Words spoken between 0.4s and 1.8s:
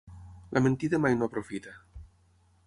La mentida mai no aprofita.